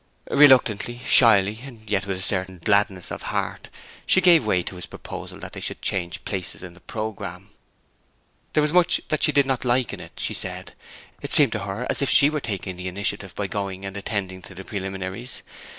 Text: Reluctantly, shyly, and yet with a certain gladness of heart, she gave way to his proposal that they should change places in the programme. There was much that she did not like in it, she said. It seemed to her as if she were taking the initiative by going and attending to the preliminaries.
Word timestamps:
Reluctantly, 0.31 0.99
shyly, 1.05 1.59
and 1.61 1.87
yet 1.87 2.07
with 2.07 2.17
a 2.17 2.23
certain 2.23 2.57
gladness 2.63 3.11
of 3.11 3.21
heart, 3.21 3.69
she 4.03 4.19
gave 4.19 4.43
way 4.47 4.63
to 4.63 4.75
his 4.77 4.87
proposal 4.87 5.37
that 5.39 5.53
they 5.53 5.59
should 5.59 5.79
change 5.79 6.25
places 6.25 6.63
in 6.63 6.73
the 6.73 6.79
programme. 6.79 7.51
There 8.53 8.63
was 8.63 8.73
much 8.73 8.99
that 9.09 9.21
she 9.21 9.31
did 9.31 9.45
not 9.45 9.63
like 9.63 9.93
in 9.93 9.99
it, 9.99 10.13
she 10.17 10.33
said. 10.33 10.73
It 11.21 11.31
seemed 11.31 11.51
to 11.51 11.65
her 11.65 11.85
as 11.87 12.01
if 12.01 12.09
she 12.09 12.31
were 12.31 12.41
taking 12.41 12.77
the 12.77 12.87
initiative 12.87 13.35
by 13.35 13.45
going 13.45 13.85
and 13.85 13.95
attending 13.95 14.41
to 14.41 14.55
the 14.55 14.63
preliminaries. 14.63 15.43